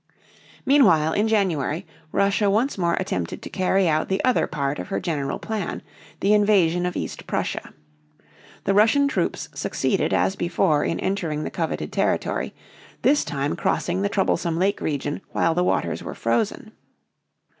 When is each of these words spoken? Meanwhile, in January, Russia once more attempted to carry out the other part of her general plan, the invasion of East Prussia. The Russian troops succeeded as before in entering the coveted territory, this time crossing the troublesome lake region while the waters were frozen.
Meanwhile, 0.65 1.13
in 1.13 1.27
January, 1.27 1.85
Russia 2.11 2.49
once 2.49 2.75
more 2.75 2.95
attempted 2.95 3.43
to 3.43 3.51
carry 3.51 3.87
out 3.87 4.09
the 4.09 4.19
other 4.25 4.47
part 4.47 4.79
of 4.79 4.87
her 4.87 4.99
general 4.99 5.37
plan, 5.37 5.83
the 6.21 6.33
invasion 6.33 6.87
of 6.87 6.97
East 6.97 7.27
Prussia. 7.27 7.71
The 8.63 8.73
Russian 8.73 9.07
troops 9.07 9.47
succeeded 9.53 10.11
as 10.11 10.35
before 10.35 10.83
in 10.83 10.99
entering 10.99 11.43
the 11.43 11.51
coveted 11.51 11.91
territory, 11.93 12.55
this 13.03 13.23
time 13.23 13.55
crossing 13.55 14.01
the 14.01 14.09
troublesome 14.09 14.57
lake 14.57 14.81
region 14.81 15.21
while 15.33 15.53
the 15.53 15.63
waters 15.63 16.01
were 16.01 16.15
frozen. 16.15 16.71